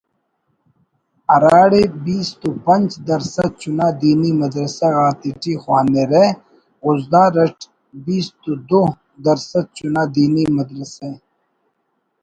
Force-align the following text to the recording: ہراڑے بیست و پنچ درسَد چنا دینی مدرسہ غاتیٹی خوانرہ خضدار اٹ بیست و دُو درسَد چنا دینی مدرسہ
ہراڑے 1.31 1.83
بیست 2.05 2.39
و 2.47 2.49
پنچ 2.65 2.89
درسَد 3.07 3.51
چنا 3.61 3.87
دینی 4.01 4.31
مدرسہ 4.41 4.87
غاتیٹی 4.95 5.53
خوانرہ 5.61 6.25
خضدار 6.81 7.33
اٹ 7.43 7.59
بیست 8.05 8.41
و 8.49 8.53
دُو 8.69 8.83
درسَد 9.23 9.65
چنا 9.77 10.03
دینی 10.15 10.45
مدرسہ 10.57 11.09